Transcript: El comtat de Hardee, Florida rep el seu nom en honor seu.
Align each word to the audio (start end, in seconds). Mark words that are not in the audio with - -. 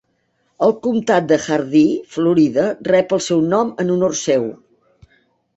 El 0.67 0.71
comtat 0.87 1.27
de 1.31 1.37
Hardee, 1.43 1.99
Florida 2.17 2.65
rep 2.89 3.13
el 3.19 3.21
seu 3.29 3.47
nom 3.55 3.73
en 3.85 3.93
honor 3.97 4.21
seu. 4.25 4.53